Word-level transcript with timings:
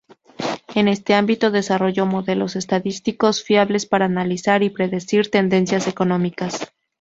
En 0.73 0.87
este 0.87 1.13
ámbito 1.13 1.51
desarrolló 1.51 2.07
modelos 2.07 2.55
estadísticos 2.55 3.43
fiables 3.43 3.85
para 3.85 4.05
analizar 4.05 4.63
y 4.63 4.71
predecir 4.71 5.29
tendencias 5.29 5.87
económicas. 5.87 6.73